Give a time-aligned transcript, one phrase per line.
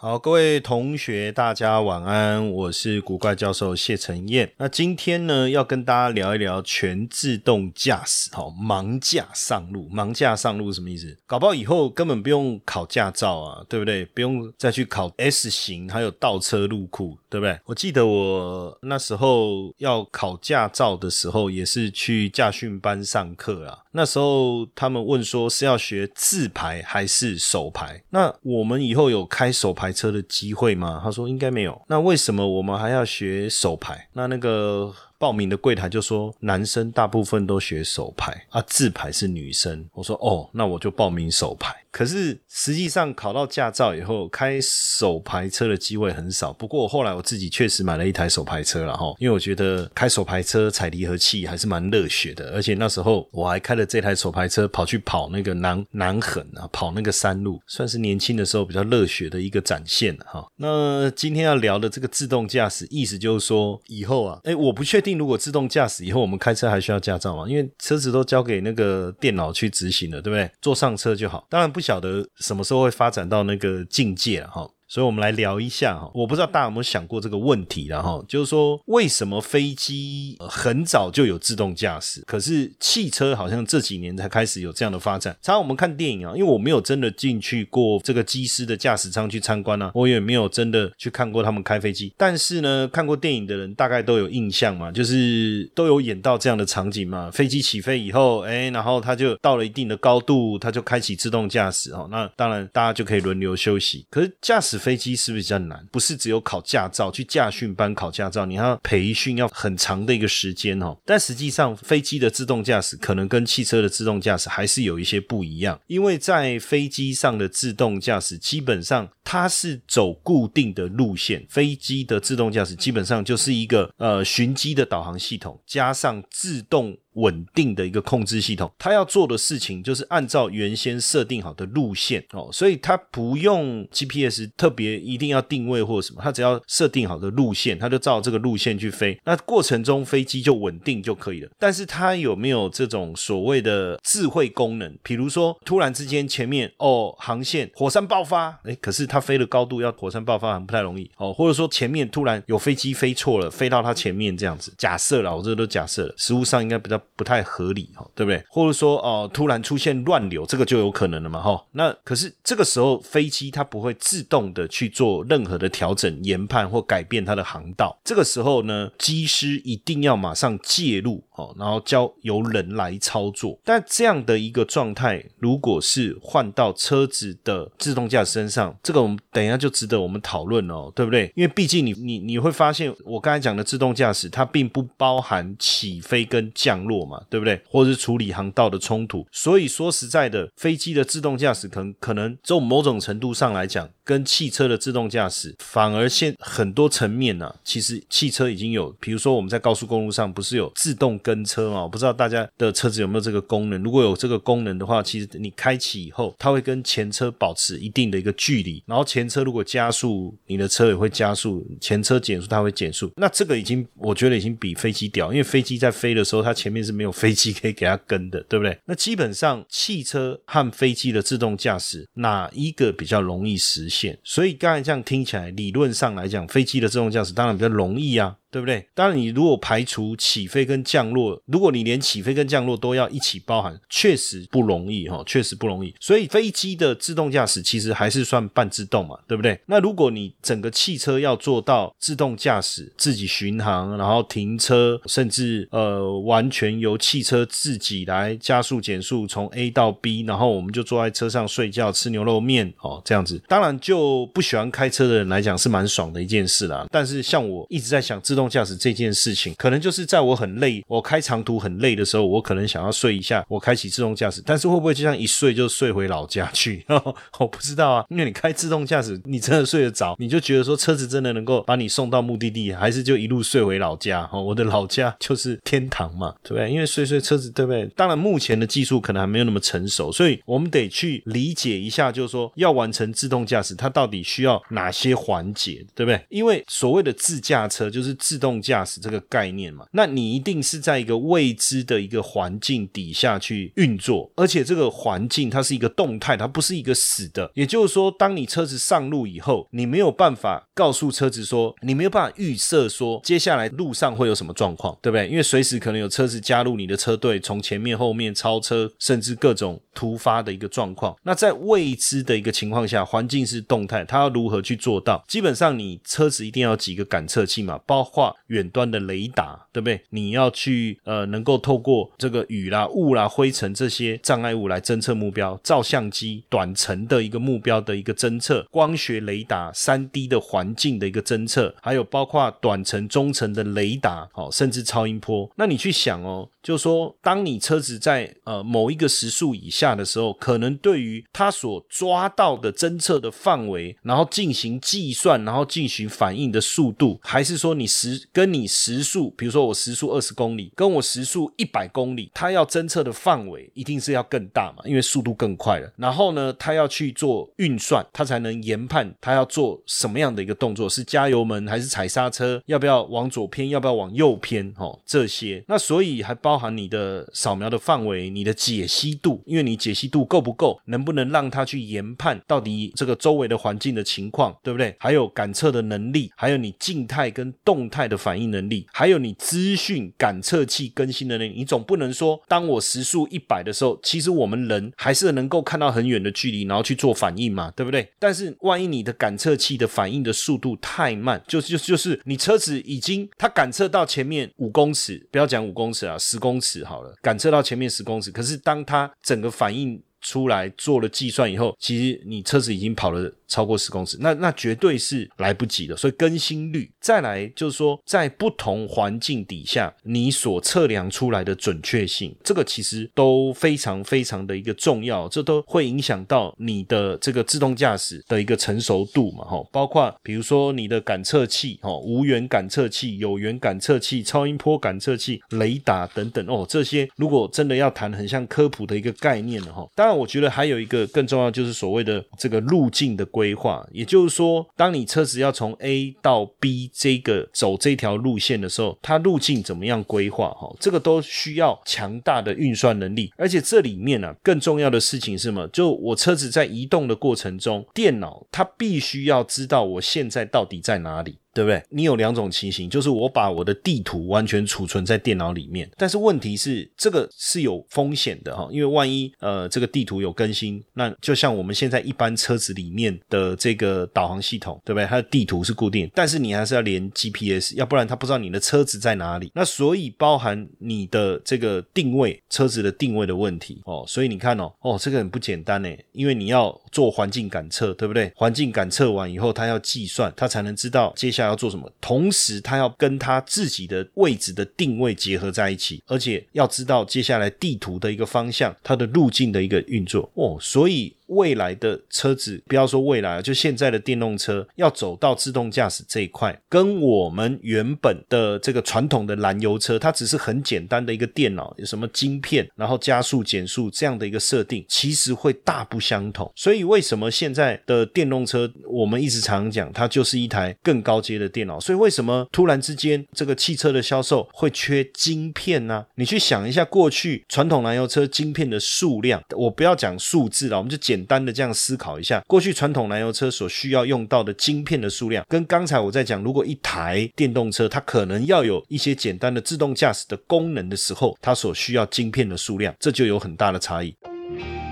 [0.00, 4.52] 好，各位同学，大家晚安，我是古怪教授谢承彦。
[4.56, 9.90] 那今天呢，要跟大家聊一聊全自动驾驶，哈，盲驾上路。
[9.92, 11.18] 盲驾上路什么意思？
[11.26, 14.04] 搞不好以后根本不用考驾照啊，对不对？
[14.04, 17.58] 不用再去考 S 型，还有倒车入库，对不对？
[17.64, 23.78] 我记得我那时候要考驾照的时候，也是去驾训班上课啊。
[23.92, 28.02] 那时候他们问说是要学自排还是手排？
[28.10, 31.00] 那我们以后有开手排车的机会吗？
[31.02, 31.80] 他说应该没有。
[31.88, 34.08] 那为什么我们还要学手排？
[34.12, 34.94] 那那个。
[35.18, 39.84] 报名的柜台就说男生大部分都学手牌啊，自牌是女生。
[39.92, 41.74] 我说哦，那我就报名手牌。
[41.90, 46.52] 可是实际上考到驾照以后，开手牌车的机会很少。
[46.52, 52.52] 不过后来我自己确实买了一台手牌车了哈，因为我觉得开手牌车踩离合器还是蛮热血的。
[52.52, 60.46] 而且那时候我还开了这台手牌车跑去跑那个南南横啊，跑那个山路，算是年轻的时候比较热血的一个展现哈。
[60.56, 65.07] 那今天要聊的这个自动驾驶，意思就是说以后啊，哎，我不确定。
[65.16, 67.46] 如果自动驾驶以后，我们开车还需要驾照吗？
[67.48, 70.50] 因为车子都交给那个电脑去执行了，对不对？
[70.60, 71.46] 坐上车就好。
[71.48, 74.68] 当然不晓得什么时候会发展到那个境界了哈。
[74.88, 76.10] 所以，我们来聊一下哈。
[76.14, 85.36] 我不知道大家有没有想过这个问题了哈，就是说，为什么飞机很早就有自动驾驶，可是汽车好像这几年才开始有这样的发展？
[85.42, 92.14] 常常我们看电影啊，因为我没有真的进去过这个机师的驾驶舱去参观啊，我也没有真的去看过他们开飞机。
[92.16, 97.30] 但是呢，看过电影的人大概都有印象嘛，就是都有演到这样的场景嘛。
[97.30, 102.08] 飞机起飞以后，哎，然后它就到了一定的高度，它就开启自动驾驶哦。
[102.10, 104.06] 那当然，大家就可以轮流休息。
[104.08, 105.84] 可是驾驶飞机是不是比较难？
[105.90, 110.96] 不是只有考驾照，去驾训班考驾照，你要培训要很长的一个时间哦。
[111.04, 126.96] 但实际上，飞机的自动驾驶可能跟汽车的自动驾驶还是有一些不一样，因为在飞机上的自动驾驶基本上它是走固定的路线，飞机的自动驾驶基本上就是一个呃寻机的导航系统加上自动。
[127.14, 141.50] 稳定的一个控制系统，它要做的事情就是按照原先设定好的路线哦，所以它不用 GPS 特别一定要定位或者什么，它只要设定好的路线，它就照这个路线去飞，那过程中飞机就稳定就可以了。
[141.58, 144.96] 但是它有没有这种所谓的智慧功能？
[145.02, 156.98] 比如说突然之间前面哦航线火山爆发，哎，可是它飞的高度要火山爆发很不太容易哦，或者说前面突然有飞机飞错了，飞到它前面这样子，假设了，我这都假设了，实物上应该比较。
[157.16, 158.40] 不太合理哈，对不对？
[158.48, 161.60] 或者说哦，突然出现乱流，这个就有可能了嘛哈。
[161.72, 167.98] 那可是这个时候飞机它不会自动的去做任何的调整、研判或改变它的航道。
[168.04, 173.58] 这个时候呢，机师一定要马上介入哦，然后交由人来操作。
[173.64, 181.32] 但这样的一个状态，如果是换到车子的自动驾驶身上，这个我们等一下就值得我们讨论哦，对不对？
[181.34, 186.98] 因为毕竟你你你会发现，我刚才讲的自动驾驶，它并不包含起飞跟降落。
[187.08, 187.58] 嘛，对不对？
[187.66, 201.82] 或者是处理航道的冲突，所以说实在的，飞机的自动驾驶可能可能从某种程度上来讲，跟汽车的自动驾驶反而现很多层面呢，其实汽车已经有，比如说我们在高速公路上不是有自动跟车嘛？
[201.82, 203.82] 我不知道大家的车子有没有这个功能。
[203.82, 213.10] 如果有这个功能的话，其实你开启以后，它会跟前车保持一定的一个距离，然后然后前车如果加速，你的车也会加速；前车减速，它会减速。
[213.16, 216.98] 那这个已经我觉得已经比飞机屌，因为飞机在飞的时候，它前面是。
[216.98, 218.76] 没有飞机可以给它跟的，对不对？
[218.84, 224.18] 那基本上汽车和飞机的自动驾驶哪一个比较容易实现？
[224.24, 228.36] 所以刚才这样听起来，理论上来讲，飞机的自动驾驶当然比较容易啊。
[228.50, 228.86] 对不对？
[228.94, 235.94] 当然，你如果排除起飞跟降落，如果你连起飞跟降落都要一起包含，确实不容易哈，确实不容易。
[236.00, 239.60] 所以飞机的自动驾驶其实还是算半自动嘛，对不对？
[239.66, 253.40] 那如果你整个汽车要做到自动驾驶、自己巡航，然后停车，甚至呃完全由汽车自己来加速减速，从 A 到 B，然后我们就坐在车上睡觉、吃牛肉面哦，这样子。
[253.48, 256.86] 当然，就不喜欢开车的人来讲是蛮爽的一件事啦。
[256.90, 264.40] 但是像我一直在想自自动驾驶这件事情，可能就是在我很累、我开长途很累的时候，我可能想要睡一下，我开启自动驾驶。
[264.46, 266.84] 但是会不会就像一睡就睡回老家去？
[267.40, 274.30] 我不知道啊，因为你开自动驾驶，你真的睡得着，你就觉得说车子真的能够把你送到目的地，还是就一路睡回老家？
[274.32, 276.70] 哦，我的老家就是天堂嘛，对不对？
[276.70, 277.86] 因为睡睡车子，对不对？
[277.96, 286.24] 当然，目前的技术可能还没有那么成熟，所以我们得去理解一下，就是说要完成自动驾驶，它到底需要哪些环节，对不对？
[286.28, 297.50] 因为所谓的自驾车就是自动驾驶这个概念嘛，那你一定是在一个未知的一个环境底下去运作，而且这个环境它是一个动态，它不是一个死的。
[297.54, 305.26] 也就是说，当你车子上路以后，你没有办法告诉车子说，你没有办法预设说接下来路上会有什么状况，对不对？
[305.26, 311.16] 因为随时可能有车子加入你的车队，从前面、后面超车，甚至各种突发的一个状况。
[311.22, 315.24] 那在未知的一个情况下，环境是动态，它要如何去做到？
[315.26, 320.00] 基本上，你车子一定要几个感测器嘛，包括远端的雷达，对不对？
[320.10, 335.48] 你要去呃，能够透过这个雨啦、雾啦、灰尘这些障碍物来侦测目标，照相机短程的一个目标的一个侦测，光学雷达、三 D 的环境的一个侦测，还有包括短程、中程的雷达，哦，甚至超音波。
[335.56, 355.90] 那你去想哦，就是说，当你车子在呃某一个时速以下的时候，可能对于它所抓到的侦测的范围，然后进行计算，然后进行反应的速度，还是说你时跟你时速，比如说我时速二十公里，跟我时速一百公里，它要侦测的范围一定是要更大嘛，因为速度更快了。
[355.96, 365.64] 然后呢，它要去做运算，它才能研判它要做什么样的一个动作，是加油门还是踩刹车，要不要往左偏，要不要往右偏，哦，这些。
[365.66, 374.94] 那所以还包含你的扫描的范围，你的解析度，因为你解析度够不够，能不能让它去研判到底这个周围的环境的情况，对不对？
[374.98, 381.54] 还有感测的能力，还有你静态跟动态的反应能力，还有你资讯感测器更新的能力。
[381.54, 388.08] 你总不能说，当我时速一百的时候，其实我们人还是能够看到很远的距离，然后去做反应嘛，对不对？
[388.18, 403.32] 但是万一你的感测器的反应的速度太慢，就就就是你车子已经它感测到前面五公尺，不要讲五公尺啊，十公尺好了，感测到前面十公尺，可是当它整个反应出来做了计算以后，其实你车子已经跑了。
[403.48, 405.96] 超过十公尺，那那绝对是来不及的。
[405.96, 419.64] 所以更新率再来就是说，在不同环境底下，你所测量出来的准确性，这个其实都非常非常的一个重要，这都会影响到你的这个自动驾驶的一个成熟度嘛，哈。
[419.72, 429.88] 包括比如说你的感测器，哈，无源感测器、有源感测器、超音波感测器、雷达等等，哦，这些如果真的要谈很像科普的一个概念了，哈。
[429.94, 433.26] 当然，我觉得还有一个更重要，就是所谓的这个路径的。
[433.38, 440.50] 规划，也就是说，当你车子要从 A 到 B 这个走这条路线的时候，它路径怎么样规划？
[440.50, 443.32] 哈，这个都需要强大的运算能力。
[443.36, 445.68] 而且这里面呢，更重要的事情是什么？
[445.68, 451.38] 就我车子在移动的过程中，电脑它必须要知道我现在到底在哪里。
[451.58, 451.82] 对不对？
[451.90, 465.04] 你有两种情形，就是我把我的地图完全储存在电脑里面，但是问题是这个是有风险的哈，因为万一呃这个地图有更新，那就像我们现在一般车子里面的这个导航系统，对不对？
[465.04, 469.50] 它的地图是固定，但是你还是要连 GPS，要不然它不知道你的车子在哪里。
[469.52, 474.04] 那所以包含你的这个定位，车子的定位的问题哦。
[474.06, 478.32] 所以你看哦，哦这个很不简单呢，因为你要做环境感测，对不对？
[478.36, 481.47] 环境感测完以后，它要计算，它才能知道接下来。
[481.48, 481.90] 要做什么？
[482.00, 491.12] 同时，他要跟他自己的位置的定位结合在一起，而且要知道接下来地图的一个方向，它的路径的一个运作哦，所以。
[491.28, 506.50] 未来的车子，不要说未来就现在的电动车要走到自动驾驶这一块，跟我们原本的这个传统的燃油车，它只是很简单的一个电脑，有什么晶片，然后加速减速这样的一个设定，其实会大不相同。
[506.56, 511.78] 所以为什么现在的电动车，我们一直常讲，它就是一台更高阶的电脑。
[511.78, 516.06] 所以为什么突然之间这个汽车的销售会缺晶片呢？
[516.14, 521.17] 你去想一下，过去传统燃油车晶片的数量，我不要讲数字了，我们就简。
[521.18, 534.14] 简单的这样思考一下，过去传统燃油车所需要用到的晶片的数量，跟刚才我在讲，如果一台电动车它可能要有一些简单的自动驾驶的功能的时候，它所需要晶片的数量，这就有很大的差异。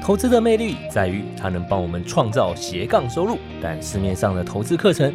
[0.03, 5.15] 投资的魅力在于它能帮我们创造斜杠收入，但市面上的投资课程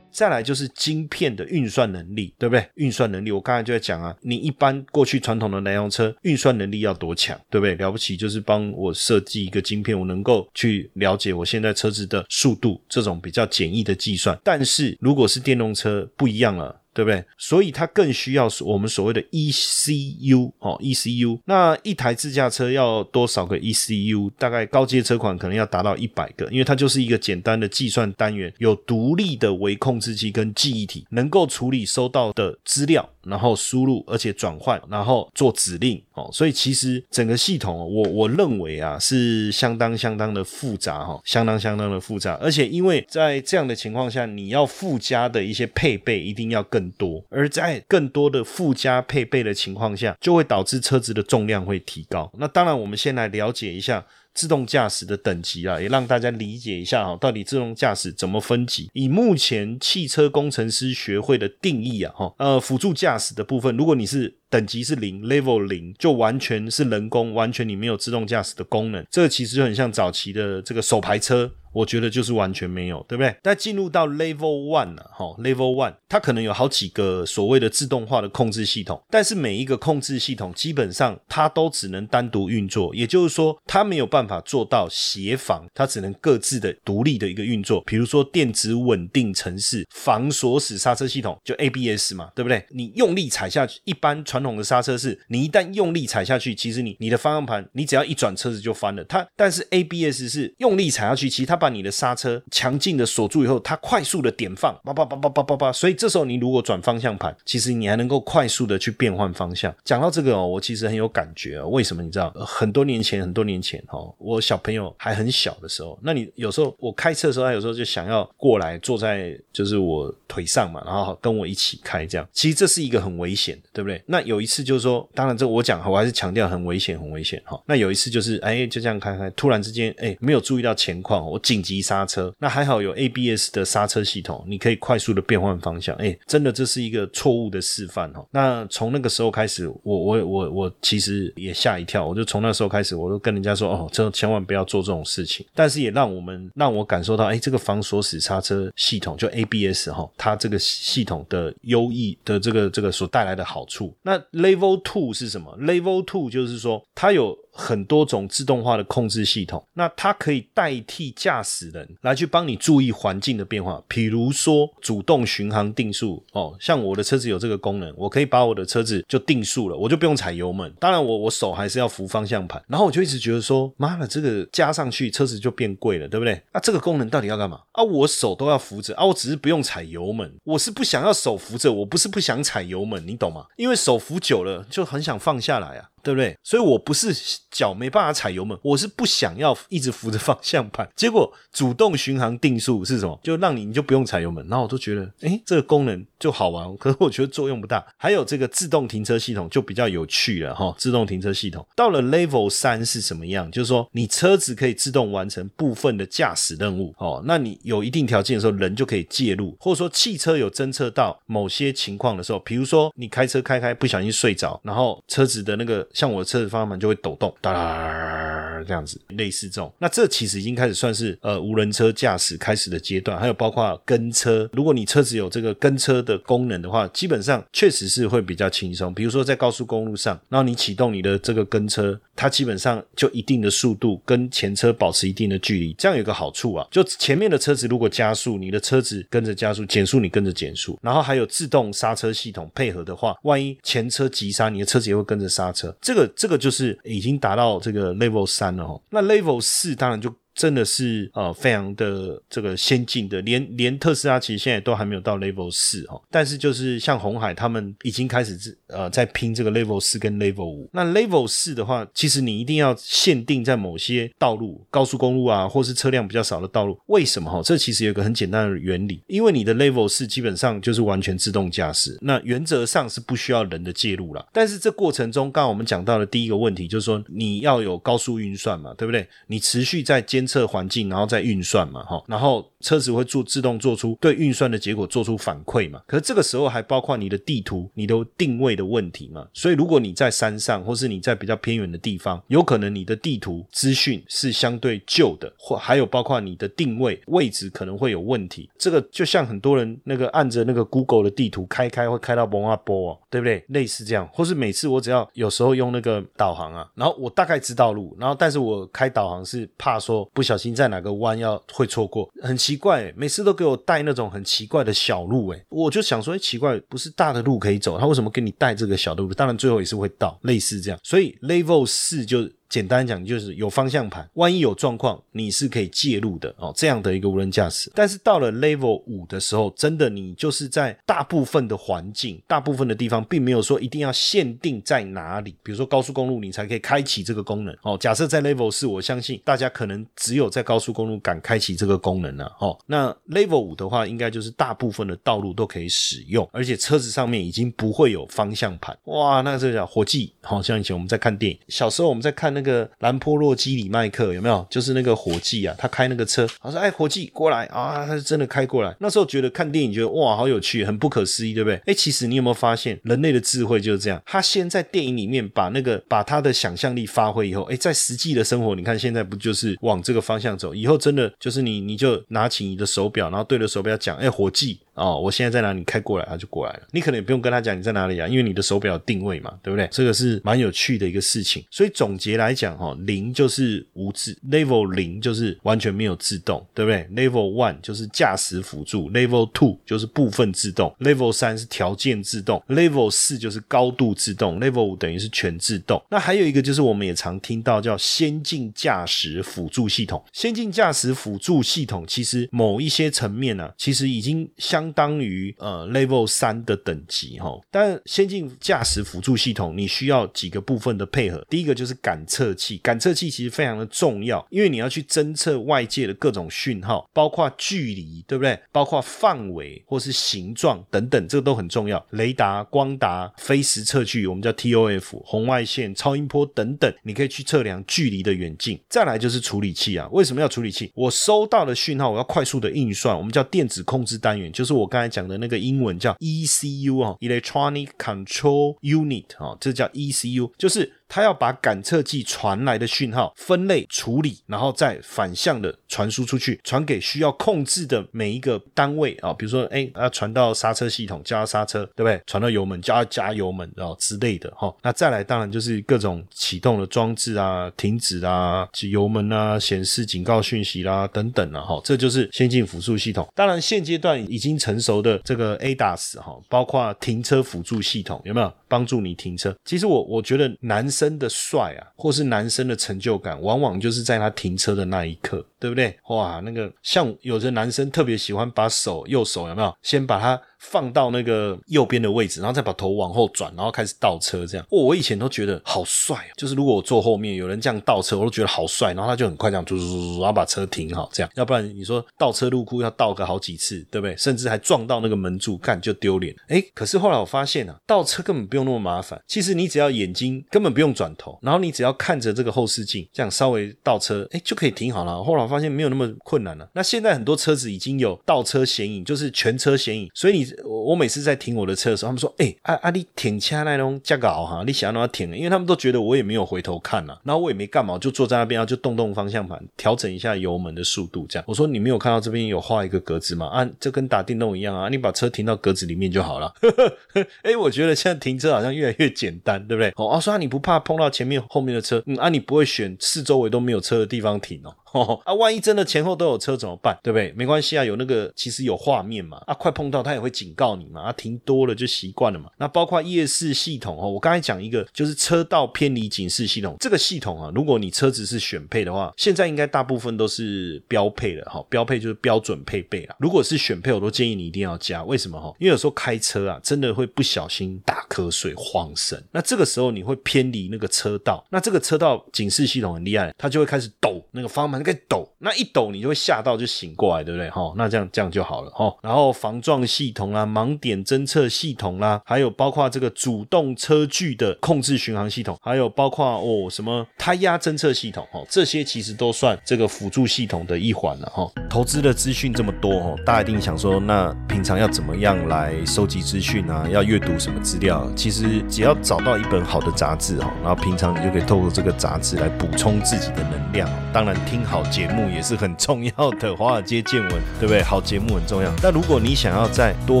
[0.14, 2.64] 再来就是晶片的运算能力，对不对？
[2.76, 7.74] 运算能力，我刚才就在讲啊，你一般过去传统的燃油车运算能力要多强，对不对？
[7.74, 14.38] 了不起就是帮我设计一个晶片，我能够去了解我现在车子的速度，这种比较简易的计算。
[14.44, 16.82] 但是如果是电动车，不一样了。
[16.94, 17.22] 对不对？
[17.36, 21.40] 所以它更需要我们所谓的 ECU 哦，ECU。
[21.44, 24.30] 那一台自驾车要多少个 ECU？
[24.38, 33.10] 大概高阶车款可能要达到一百个，因为它就是一个简单的计算单元，有独立的微控制器跟记忆体，能够处理收到的资料。
[33.26, 52.30] 然后输入，而且转换，然后做指令哦，所以其实整个系统，我我认为啊是相当相当的复杂哈，相当相当的复杂，而且因为在这样的情况下，你要附加的一些配备一定要更多，而在更多的附加配备的情况下，就会导致车子的重量会提高。
[52.38, 54.04] 那当然，我们先来了解一下。
[54.34, 58.90] 自动驾驶的等级啊，也让大家理解一下哈，到底自动驾驶怎么分级？
[58.92, 69.06] 以目前汽车工程师学会的定义啊，哈，呃，辅助驾驶的部分，如果你是等级是零，level 零，就完全是人工，完全你没有自动驾驶的功能。
[69.10, 71.50] 这个其实就很像早期的这个手排车。
[71.74, 73.36] 我觉得就是完全没有，对不对？
[73.42, 87.82] 但进入到 Level One 了，哈，Level One 它可能有好几个所谓的自动化的控制系统，但是每一个控制系统基本上它都只能单独运作，也就是说它没有办法做到协防，它只能各自的独立的一个运作。
[87.84, 92.64] 比如说电子稳定程式、防锁死刹车系统，就 ABS 嘛，对不对？
[92.70, 99.02] 你用力踩下去，一般传统的刹车是，你一旦用力踩下去，其实你你的方向盘你只要一转，车子就翻了。
[99.04, 101.63] 它但是 ABS 是用力踩下去，其实它。
[101.64, 109.74] 把你的刹车强劲的锁住以后，它快速的点放，叭叭叭叭叭叭叭，所以这时候你如果转方向盘，其实你还能够快速的去变换方向。
[109.82, 111.68] 讲到这个哦，我其实很有感觉哦。
[111.68, 112.30] 为什么你知道？
[112.46, 122.28] 很多年前，很多年前哈，我小朋友还很小的时候，那你有时候我开车的时候，他有时候就想要过来坐在就是我腿上嘛，然后跟我一起开这样。
[122.30, 124.02] 其实这是一个很危险的，对不对？
[124.04, 127.58] 那有一次就是说，当然这我讲我还是强调很危险，很危险哈。
[127.64, 131.53] 那有一次就是哎，就这样开开，突然之间哎，没有注意到前况，我紧。
[131.54, 135.94] 紧急刹车，那还好有 ABS 的刹车系统，你可以快速的变换方向。
[135.96, 138.26] 哎，真的这是一个错误的示范哈。
[138.32, 142.04] 那从那个时候开始，我我我我其实也吓一跳。
[142.04, 145.46] 我就从那时候开始，我都跟人家说哦，这千万不要做这种事情。
[145.54, 153.94] 但是也让我们让我感受到，哎，这个防锁死刹车系统就 ABS 哈，它这个系统的优异的这个这个所带来的好处。
[154.02, 157.38] 那 Level Two 是什么？Level Two 就是说它有。
[157.54, 170.72] 很多种自动化的控制系统，那它可以代替驾驶人来去帮你注意环境的变化，比如说主动巡航定速哦，像我的车子有这个功能，我可以把我的车子就定速了，我就不用踩油门。
[170.80, 176.42] 当然，我我手还是要扶方向盘，然后我就一直觉得说，妈的，这个加上去车子就变贵了，对不对？
[176.52, 177.84] 那这个功能到底要干嘛啊？
[177.84, 183.46] 我手都要扶着啊，我只是不用踩油门，我是不想要手扶着，我不是不想踩油门，你懂吗？
[183.56, 185.88] 因为手扶久了就很想放下来啊。
[186.04, 186.36] 对不对？
[186.42, 187.12] 所以我不是
[187.50, 190.86] 脚没办法踩油门，我是不想要一直扶着方向盘。
[190.94, 193.18] 结果主动巡航定速是什么？
[193.22, 194.46] 就让你你就不用踩油门。
[194.48, 196.76] 然后我都觉得，哎，这个功能就好玩。
[196.76, 197.84] 可是我觉得作用不大。
[197.96, 200.74] 还有这个自动停车系统就比较有趣了哈。
[200.76, 203.50] 自动停车系统到了 Level 三是什么样？
[203.50, 207.22] 就是说你车子可以自动完成部分的驾驶任务哦。
[207.24, 215.86] 那你有一定条件的时候，人就可以介入，或者说汽车有侦测到某些情况的时候，比如说你开车开开不小心睡着，然后车子的那个。
[215.94, 219.72] 像我的车子方向盘就会抖动，哒啦这样子，类似这种。
[219.78, 224.48] 那这其实已经开始算是呃无人车驾驶开始的阶段，还有包括跟车。
[224.52, 228.92] 如果你车子有这个跟车的功能的话，基本上确实是会比较轻松。
[228.92, 235.72] 比如说在高速公路上，然后你启动你的这个跟车，它基本上就一定的速度跟前车保持一定的距离。
[235.74, 240.78] 这样有个好处啊，就前面的车子如果加速，你的车子跟着加速；减速你跟着减速。
[240.80, 245.74] 然后还有自动刹车系统配合的话，万一前车急刹，你的车子也会跟着刹车。
[245.84, 248.80] 这个这个就是已经达到这个 level 三了哦。
[248.88, 250.12] 那 level 四当然就。
[250.34, 260.68] 真的是呃非常的这个先进的，连连特斯拉其实现在都还没有到 Level 四哦，但是就是像红海他们已经开始呃在拼这个 Level 四跟 Level 五。
[260.72, 266.78] 那 Level 四的话，其实你一定要限定在某些道路、高速公路啊，或是车辆比较少的道路。
[266.86, 267.40] 为什么哈？
[267.42, 274.26] 这其实有个很简单的原理，因为你的 Level 四基本上就是完全自动驾驶，那原则上是不需要人的介入了。
[274.32, 279.06] 但是这过程中，刚刚我们讲到的第一个问题就是说，你要有高速运算嘛，对不对？
[279.28, 285.82] 你持续在监测环境，然后再运算嘛，哈，然后车子会做自动做出对运算的结果做出反馈嘛。
[285.86, 289.28] 可是这个时候还包括你的地图、你的定位的问题嘛。
[289.34, 298.48] 所以如果你在山上，或是你在比较偏远的地方，有可能你的地图资讯是相对旧的，或还有包括你的定位位置可能会有问题。
[298.58, 303.44] 这个就像很多人那个按着那个 Google 的地图开开会开到蒙阿波，对不对？
[303.48, 310.54] 类似这样，或是每次我只要有时候用那个导航啊，然后我大概知道路，然后但是我开导航是怕说不小心。
[310.54, 319.12] 在哪个弯要会错过，很奇奇怪，每次都给我带那种很奇怪的小路，哎，我就想说，奇怪，不是大的路可以走，他为什么给你带这个小的路？
[319.12, 322.30] 当然最后也是会到，类似这样，所以 Level 四就。
[322.48, 326.52] 简单讲就是有方向盘，万一有状况，你是可以介入的哦。
[326.54, 335.34] 这样的一个无人驾驶，但是到了 Level 五的时候，真的你就是在大部分的环境、大部分的地方，并没有说一定要限定在哪里。
[335.42, 337.76] 比如说高速公路，你才可以开启这个功能哦。
[337.76, 342.56] 假设在 Level 四，我相信大家可能只有在高速公路敢开启这个功能了哦。
[342.66, 348.78] 那 Level 五的话，应该就是大部分的道路都可以使用，而且车子上面已经不会有方向盘。
[348.84, 352.43] 哇，那这叫火计，好像以前我们在看电影，小时候我们在看那。
[352.43, 354.46] 那个兰波洛基里麦克有没有？
[354.48, 358.72] 就是那个伙计啊，他开那个车，他说：“哎，伙计过来啊！”他就真的开过来。
[358.78, 361.56] 那时候觉得看电影觉得哇，好有趣，很不可思议，对不对？
[361.66, 364.00] 哎，其实你有没有发现，人类的智慧就是这样？
[364.06, 370.54] 他先在电影里面把那个把他的想象力发挥以后，哎，在实际的生活，你看现在不就是往这个方向走？
[370.54, 375.64] 以后真的就是你，你就拿起你的手表，然后对着手表讲：“哎，伙计。”哦，我现在在哪里？
[375.64, 376.62] 开过来，他就过来了。
[376.72, 379.68] 你可能也不用跟他讲你在哪里啊，因为你的手表定位嘛，对不对？
[379.70, 381.44] 这个是蛮有趣的一个事情。
[381.50, 395.82] 所以总结来讲，哈，零就是无自，level 零就是完全没有自动，对不对？level one 就是驾驶辅助，level two 就是部分自动，level 三是条件自动，level 四就是高度自动，level 五等于是全自动。
[395.90, 400.02] 那还有一个就是我们也常听到叫先进驾驶辅助系统。
[400.12, 411.22] 先进驾驶辅助系统其实某一些层面呢，其实已经相相当于呃 level 三的等级哈，但先进驾驶辅助系统你需要几个部分的配合。
[411.28, 418.38] 第一个就是感测器，感测器其实非常的重要，因为你要去侦测外界的各种讯号，包括距离，对不对？
[418.50, 421.84] 包括范围或是形状等等，这个都很重要。
[421.90, 428.58] 雷达、光达、非时测距，我们叫 TOF、红外线、超音波等等，你可以去测量距离的远近。
[428.70, 430.72] 再来就是处理器啊，为什么要处理器？
[430.74, 434.53] 我收到的讯号，我要快速的运算，我们叫电子控制单元，就是。
[434.54, 440.72] 我刚才讲的那个英文叫 ECU 啊，Electronic Control Unit 啊，这叫 ECU，就是。
[440.94, 452.00] 它要把感测器传来的讯号分类处理，然后再反向的传输出去，传给需要控制的每一个单位啊，比如说，哎，要传到刹车系统，加刹车，对不对？
[452.06, 454.54] 传到油门，加加油门，然后之类的哈。
[454.62, 461.60] 那再来，当然就是各种启动的装置啊，停止啊，油门啊，显示警告讯息啦，等等了哈。
[461.64, 463.04] 这就是先进辅助系统。
[463.16, 469.36] 当然，现阶段已经成熟的这个 ADAS 哈，包括停车辅助系统，有没有帮助你停车？
[469.44, 470.94] 其实我我觉得男生。
[470.96, 475.76] 的帅啊，或是男生的成就感，往往就是在他停车的那一刻，对不对？
[475.88, 480.20] 哇，那个像有的男生特别喜欢把手右手有没有先把它。
[480.50, 484.46] 放到那个右边的位置，然后再把头往后转，然后开始倒车，这样。
[484.50, 488.72] 哦，我以前都觉得好帅，就是如果我坐后面有人这样倒车，我都觉得好帅。
[488.74, 491.10] 然后他就很快这样，嘟嘟嘟，然后把车停好，这样。
[491.14, 493.96] 要不然你说倒车入库要倒个好几次，对不对？
[493.96, 496.14] 甚至还撞到那个门柱，干就丢脸。
[496.28, 499.00] 哎，可是后来我发现啊，倒车根本不用那么麻烦。
[499.06, 505.02] 其实你只要眼睛根本不用转头，然后你只要看着这个后视镜，这样稍微倒车，哎，就可以停好了。
[505.02, 506.48] 后来我发现没有那么困难了。
[506.52, 510.33] 那现在很多车子已经有倒车显影，就是全车显影，所以你。
[510.44, 521.24] 我我每次在停我的车的时候，他们说：“哎、啊啊，你停车那种加搞哈，你想要让它停？”因为他们都觉得我也没有回头看呐、然后我也没干嘛，就坐在那边，然后就动动方向盘，调整一下油门的速度，这样。
[521.28, 523.26] 我说：“你没有看到这边有画一个格子吗？
[523.26, 526.32] 啊，这跟打电动一样啊，你把车停到格子里面就好了。
[527.22, 529.72] ”哎，我觉得现在停车好像越来越简单，对不对？
[529.76, 534.54] 哦，啊，说啊你不怕碰到前面后面的车，嗯啊，你不会选四周围都没有车的地方停哦。
[534.74, 536.76] 哦啊，万一真的前后都有车怎么办？
[536.82, 537.12] 对不对？
[537.16, 542.28] 没关系啊，有那个其实有画面嘛，啊，快碰到它也会警告你嘛，啊，停多了就习惯了嘛。
[542.36, 552.96] 那包括夜视系统哦，我刚才讲一个就是车道偏离警示系统，这个系统啊，如果你车子是选配的话，现在应该大部分都是标配的哈、标配就是标准配备啦。
[552.98, 555.32] 如果是选配，我都建议你一定要加，为什么哈？
[555.38, 567.28] 因为有时候开车啊，真的会不小心打瞌睡、晃神，那这个时候你会偏离那个车道，那这个车道警示系统很厉害，它就会开始抖，那个方向盘就开始抖，那一抖你就会吓到就醒过来，对不对？
[567.30, 568.74] 哈，那这样这样就好了哈。
[568.82, 581.30] 然后防撞系统啦、盲点侦测系统啦，还有包括这个主动车距的控制巡航系统，还有包括哦什么胎压侦测系统哦，这些其实都算这个辅助系统的一环了哈。
[581.50, 586.66] 投资的资讯这么多哦，大家一定想说，那平常要怎么样来收集资讯啊？
[586.70, 587.86] 要阅读什么资料？
[587.94, 593.68] 其实只要找到一本好的杂志哦，然后平常你就可以透过这个杂志来补充自己的能量。
[593.92, 597.60] 当然，听好好节目也是很重要的，华尔街见闻，对不对？
[597.60, 598.48] 好节目很重要。
[598.62, 600.00] 但如果你想要再多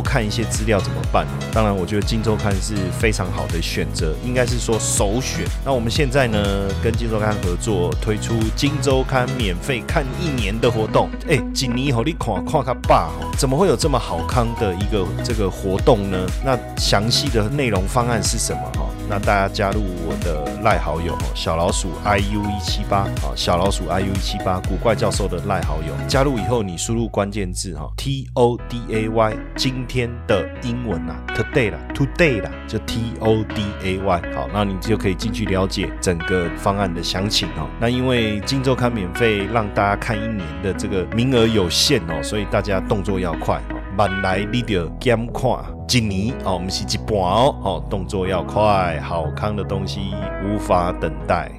[0.00, 1.26] 看一些资料，怎么办？
[1.52, 5.44] 当然，我觉得《金周刊》是非常好的选择，应该是说首选。
[5.64, 11.10] 那我们现在呢，跟《金周刊》合作推出《金周刊》免费看一年的活动。
[11.28, 16.16] 哎，锦尼吼，你看看他爸，怎么会有这么好康的一个这个活动呢？
[16.44, 18.86] 那详细的内容方案是什么哈？
[19.08, 25.94] 那大家加入我的赖好友，小老鼠 iu 一七八啊，小老鼠 iu 一七八，古怪教授的赖好友。
[26.08, 34.22] 加入以后，你输入关键字哈，t o d a y，今天的英文啊，today 啦，today 啦，就 t o d a y。
[34.34, 37.68] 好，那你就可以进去了解整个方案的详情哦。
[37.78, 43.60] 那因为今周刊免费让大家看一年的这个名额有限哦，所以大家动作要快。
[43.96, 45.50] 慢来你就减看
[45.88, 51.50] 一年哦，我们是一半哦，哦，动作要快，好康的东西无法等待。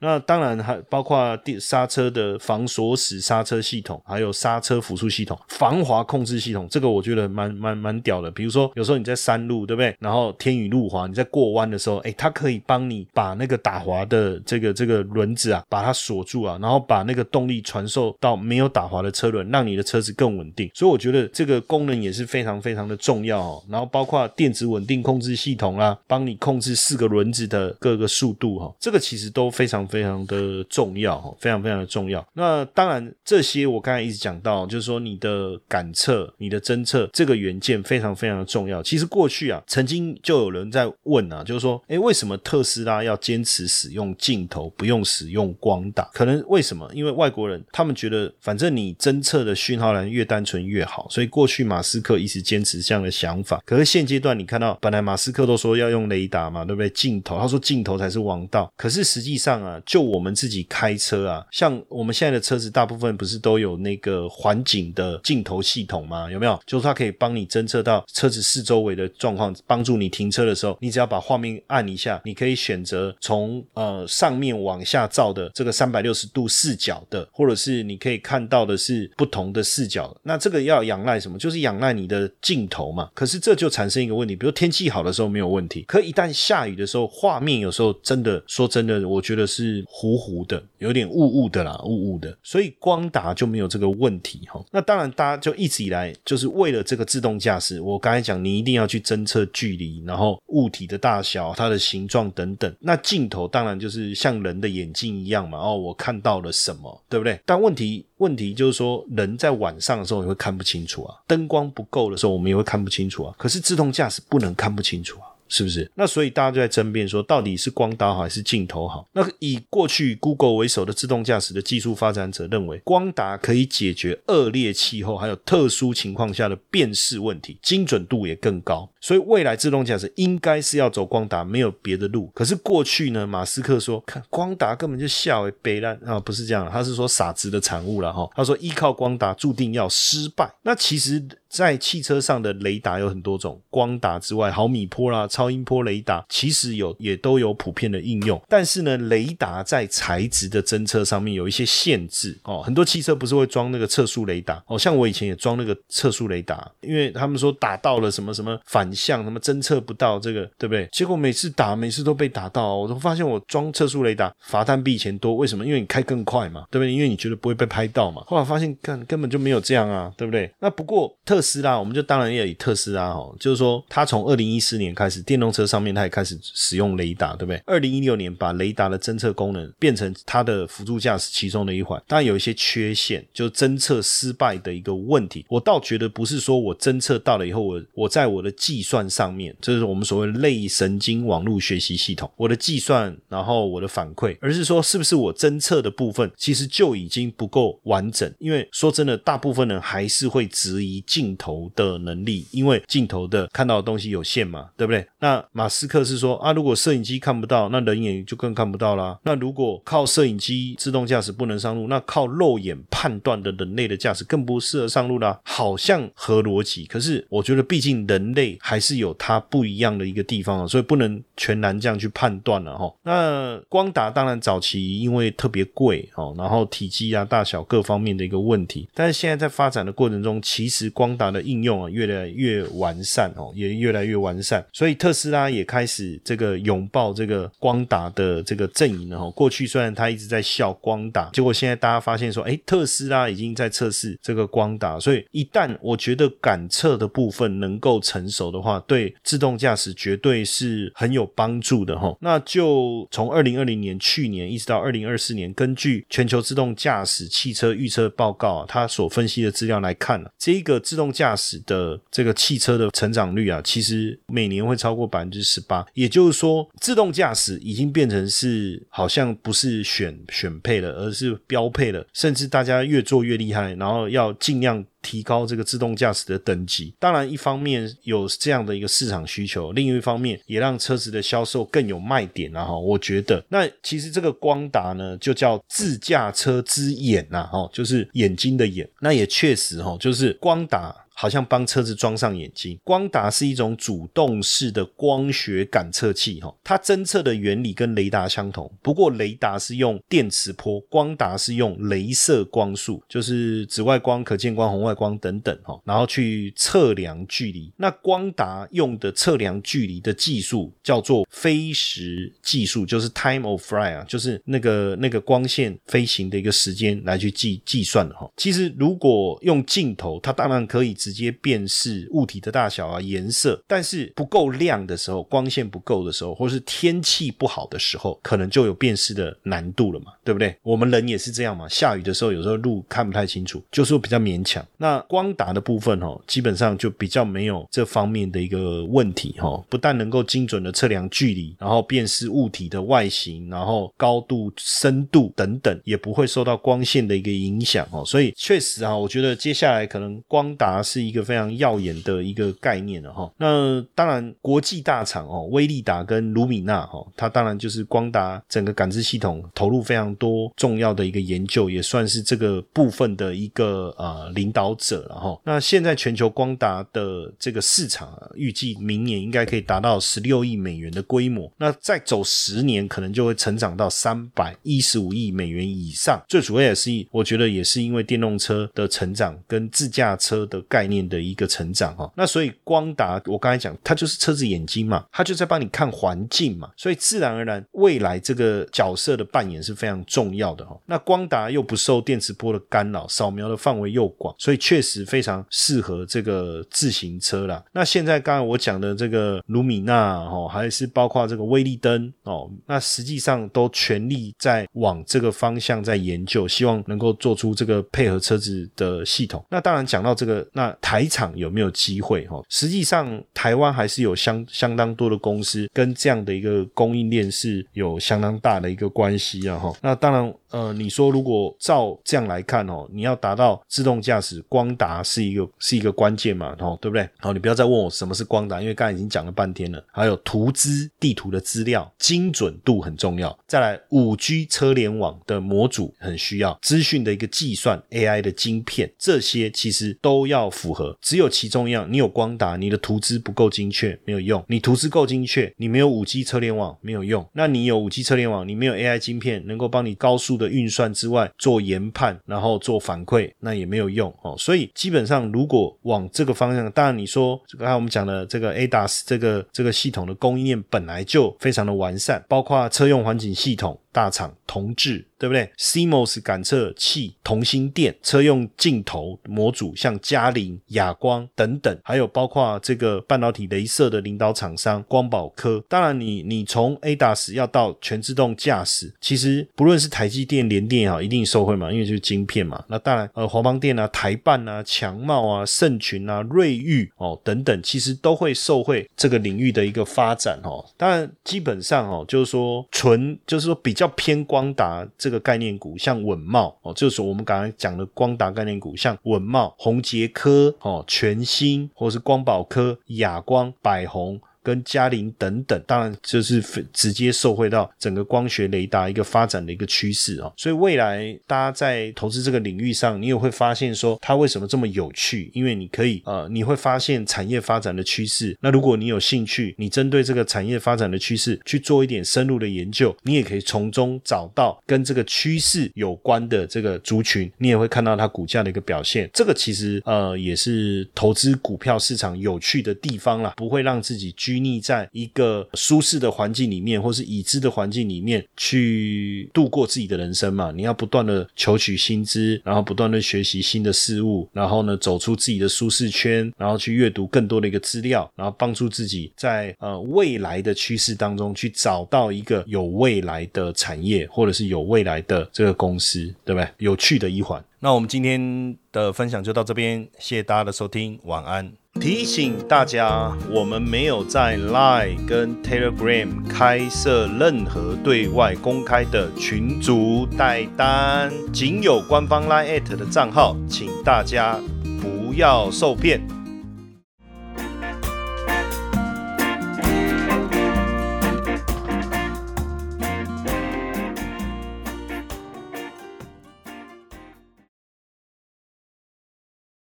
[0.00, 8.30] 那当然还包括电刹车的防锁死刹车系统，还有刹车辅助系统、防滑控制系统，这个我觉得蛮蛮蛮屌的。
[8.30, 9.96] 比如说有时候你在山路，对不对？
[9.98, 20.70] 然后天雨路滑，你在过弯的时候，哎，它可以帮你把那个打滑的这个这个轮子啊，把它锁住啊，然后把那个动力传授到没有打滑的车轮，让你的车子更稳定。
[20.74, 23.62] 所以我觉得这个功能也是非常非常的重要哦。
[23.68, 32.26] 然后包括电子稳定控制系统啊，帮你控制四个轮子的各个速度哈，这个其实都非常非常的重要，非常非常的重要。
[32.34, 38.82] 那当然这些我刚才一直讲到，就是说你的感测、你的侦测这个元件非常非常的重要。
[38.82, 46.04] 其实过去啊，曾经就有人在问啊，就是说，诶，为什么特斯拉要坚持使用镜头，不用使用光打？
[46.12, 46.88] 可能为什么？
[46.94, 53.62] 因为外国人他们觉得，反正你侦测的讯号源越单纯越好，所以过去马斯克一直坚持这样的想法。
[53.64, 56.88] 可是现阶段你看到，本来马斯克都说要用雷达嘛，对不对？
[56.90, 58.72] 镜头，他说镜头才是王道。
[58.76, 66.30] 可是实际上啊，就我们自己开车啊，像我们现在的车子，大部分不是都有那个环景的镜头系统吗？
[66.30, 66.58] 有没有？
[66.66, 80.16] 就是它可以帮你侦测到车子四周围的状况，帮助你停车的时候，你只要把画面按一下，你可以选择从呃上面往下照的这个三百六十度视角的，或者是你可以看到的是不同的视角。
[80.22, 81.38] 那这个要仰赖什么？
[81.38, 83.10] 就是仰赖你的镜头嘛。
[83.14, 92.36] 可是这就产生一个问题，比如天气好的时候没有问题，可一旦下雨的时候，画面有时候真的说真的，我觉得是是糊糊的，有点雾雾的啦，雾雾的。
[92.42, 94.64] 所以光达就没有这个问题哈。
[94.70, 102.74] 那当然，大家就一直以来就是为了这个自动驾驶，我刚才讲，你一定要去侦测距离，然后物体的大小、它的形状等等。
[102.80, 107.38] 那镜头当然就是像人的眼睛一样嘛，哦，我看到了什么，对不对？
[107.44, 113.34] 但问题问题就是说，人在晚上的时候也会看不清楚啊，灯光不够的时候，我们也会看不清楚啊。
[113.38, 115.26] 可是自动驾驶不能看不清楚啊。
[115.48, 115.90] 是不是？
[115.94, 119.08] 那所以大家就在争辩说，到底是光达好还是镜头好？
[119.12, 128.88] 那以过去 Google 为首的自动驾驶的技术发展者认为，光达可以解决恶劣气候还有特殊情况下的辨识问题，精准度也更高。
[129.00, 132.30] 所以未来自动驾驶应该是要走光达，没有别的路。
[132.34, 138.28] 可是过去呢，马斯克说，看光达根本就笑为悲烂啊，不是这样，他是说傻子的产物了哈。
[138.34, 140.52] 他说依靠光达注定要失败。
[140.62, 141.24] 那其实。
[141.48, 148.40] 在汽车上的雷达有很多种，光达之外，毫米波啦、超音波雷达，其实有也都有普遍的应用。
[148.48, 152.62] 但是呢，雷达在材质的侦测上面有一些限制哦。
[152.62, 160.88] 很多汽车不是会装那个测速雷达哦，像我以前也装那个测速雷达，因为他们说打到了什么什么反向，什么侦测不到这个，对不对？
[160.92, 165.64] 结果每次打，每次都被打到，我都发现我装测速雷达罚单比以前多，为什么？
[165.64, 166.92] 因为你开更快嘛，对不对？
[166.92, 168.22] 因为你觉得不会被拍到嘛。
[168.26, 170.50] 后来发现根根本就没有这样啊，对不对？
[170.60, 177.62] 那不过特特斯拉，我们就当然要以特斯拉哦，就是说它从二零一四年开始，电动车上面它也开始使用雷达，对不对？
[177.64, 185.46] 二零一六年把雷达的侦测功能变成它的辅助驾驶其中的一环，当然有一些缺陷，就侦测失败的一个问题。
[185.48, 198.28] 我倒觉得不是说我侦测到了以后，我我在我的计算上面，这是我们所谓类神经网络学习系统，我的计算，然后我的反馈，而是说是不是我侦测的部分其实就已经不够完整？
[198.40, 205.06] 因为说真的，大部分人还是会质疑进镜头的能力，因为镜头的看到的东西有限嘛，对不对？
[205.18, 209.18] 那马斯克是说啊，如果摄影机看不到，那人眼就更看不到啦。
[209.24, 215.38] 那如果靠摄影机自动驾驶不能上路，那靠肉眼判断的人类的驾驶更不适合上路啦。
[215.44, 222.90] 好像合逻辑，可是我觉得毕竟人类还是有它不一样的一个地方啊，所以不能全然这样去判断了哈。
[223.02, 239.28] 那光达当然早期因为特别贵哦，然后体积啊、大小各方面的一个问题，但是现在在发展的过程中，其实光达的应用啊越来越完善哦，也越来越完善，所以特斯拉也开始这个拥抱这个光达的这个阵营了哈。
[239.32, 252.16] 过去虽然他一直在笑光达，结果现在大家发现说，哎，特斯拉已经在测试这个光达，所以一旦我觉得感测的部分能够成熟的话，对自动驾驶绝对是很有帮助的哈。
[252.20, 265.86] 那就从二零二零年去年一直到二零二四年，根据全球自动驾驶汽车预测报告啊，它所分析的资料来看呢，这个自动驾驶的这个汽车的成长率啊，其实每年会超过百分之十八。
[265.94, 274.84] 也就是说，自动驾驶已经变成是好像不是选选配了，而是标配了，甚至大家越做越厉害，然后要尽量。
[275.02, 282.64] 提高这个自动驾驶的等级，当然一方面有这样的一个市场需求，另一方面也让车子的销售更有卖点啊！
[282.64, 290.94] 哈，我觉得那其实这个光达呢，就叫自驾车之眼呐，哈，就是眼睛的眼，那也确实哈，就是光达。
[291.20, 292.78] 好像帮车子装上眼睛。
[292.84, 307.72] 光达是一种主动式的光学感测器，哈，它侦测的原理跟雷达相同，不过雷达是用电磁波，光达是用镭射光束，就是紫外光、可见光、红外光等等，哈，然后去测量距离。
[307.76, 318.30] 那光达用的测量距离的技术叫做飞时技术，就是 time of flight 啊，就是那个那个光线飞行的一个时间来去计计算的，哈。
[318.36, 320.94] 其实如果用镜头，它当然可以。
[321.08, 330.54] 直接辨识物体的大小啊、颜色，但是不够亮的时候，光线不够的时候，或是天气不好的时候，可能就有辨识的难度了嘛，对不对？
[330.62, 334.62] 我们人也是这样嘛，下雨的时候有时候路看不太清楚，就是比较勉强。
[334.76, 348.04] 那光达的部分哦，基本上就比较没有这方面的一个问题哈，不但能够精准的测量距离，然后辨识物体的外形，然后高度、深度等等，也不会受到光线的一个影响哦。
[348.04, 350.97] 所以确实啊，我觉得接下来可能光达是。
[350.98, 353.32] 是一个非常耀眼的一个概念了哈。
[353.36, 365.40] 那当然，国际大厂哦，威利达跟卢米纳哈，它当然就是光达整个感知系统投入非常多重要的一个研究，也算是这个部分的一个呃领导者了哈。
[365.44, 371.48] 那现在全球光达的这个市场，预计明年应该可以达到十六亿美元的规模。
[371.58, 376.20] 那再走十年，可能就会成长到三百一十五亿美元以上。
[376.28, 380.87] 最主要也是，我觉得也是因为电动车的成长跟自驾车的概。
[380.87, 390.78] 念念的一个成长哈，那所以光达我刚才讲，它就是车子眼睛嘛，它就在帮你看环境嘛，所以自然而然未来这个角色的扮演是非常重要的哈。
[390.86, 397.62] 那光达又不受电磁波的干扰，扫描的范围又广，所以确实非常适合这个自行车啦。
[397.72, 409.44] 那现在刚才我讲的这个卢米纳哈，还是包括这个威力灯哦，那实际上都全力在往这个方向在研究，希望能够做出这个配合车子的系统。
[409.50, 410.74] 那当然讲到这个那。
[410.80, 412.26] 台厂有没有机会？
[412.26, 419.72] 哈，实际上台湾还是有相相当多的公司跟这样的一个供应链是有相当大的一个关系啊，哈。
[419.82, 420.34] 那当然。
[420.50, 427.06] 呃，你说如果照这样来看哦，你要达到自动驾驶，光达是一个是一个关键嘛，哦，对不对？
[427.18, 429.84] 好，你不要再问我什么是光达，因为刚才已经讲了半天了。
[429.92, 447.26] 还有图资地图的资料精准度很重要，再来五 G 车联网的模组很需要，资讯的一个计算 AI 的晶片，这些其实都要符符合，只有其中一样，你有光达，你的图资不够精确，没有用；你图资够精确，你没有五 G 车联网，没有用。
[447.32, 454.34] 那你有五 G 车联网，你没有 AI 晶片，能够帮你高速的运算之外，做研判，然后做反馈，那也没有用哦。
[454.38, 463.80] 所以基本上，如果往这个方向，当然你说刚才我们讲的这个 ADAS 这个这个系统的供应链本来就非常的完善，包括车用环境系统。
[463.90, 475.62] 大厂同质，对不对？CMOS 感测器、同心电、车用镜头模组，像嘉陵、亚光等等，还有包括这个半导体镭射的领导厂商光宝科。
[475.68, 482.64] 当然，你你从 ADAS 要到全自动驾驶，其实不论是台积电、联电啊，一定受惠嘛，因为就是晶片嘛。
[482.68, 490.64] 那当然，呃，华邦电啊、台办啊、强茂啊、盛群啊、瑞昱哦等等，其实都会受惠这个领域的一个发展哦。
[490.76, 493.86] 当然，基本上哦，就是说纯，就是说比较。
[493.98, 504.20] 偏光达这这个概念股，像稳茂哦，就是我们刚才讲的光达概念股，像稳茂、宏杰科哦、全新或是光宝科、亚光、百宏。
[504.48, 510.32] 跟嘉陵等等，当然就是直接受惠到整个光学雷达一个发展的一个趋势啊。
[510.38, 515.30] 所以未来大家在投资这个领域上，你也会发现说它为什么这么有趣？
[515.34, 518.34] 因为你可以呃，你会发现产业发展的趋势。
[518.40, 529.10] 那如果你有兴趣，你针对这个产业发展的趋势去做一点深入的研究，你也可以从中找到跟这个趋势有关的这个族群，你也会看到它股价的一个表现。
[529.12, 534.48] 这个其实呃也是投资股票市场有趣的地方啦，不会让自己居。
[534.48, 540.50] 匿在一个舒适的环境里面，或是已知的环境里面去度过自己的人生嘛？
[540.54, 556.48] 你要不断的求取新知，然后不断的学习新的事物，然后呢走出自己的舒适圈，然后去阅读更多的一个资料，然后帮助自己在呃未来的趋势当中去找到一个有未来的产业，或者是有未来的这个公司，对不对？
[556.58, 557.44] 有趣的一环。
[557.60, 561.52] 那我们今天的分享就到这边，谢谢大家的收听，晚安。
[561.80, 574.36] 提醒大家，我们没有在 Line 跟 Telegram 开设任何对外公开的群组代单，仅有官方 Line at 的账号，请大家
[574.80, 576.00] 不要受骗。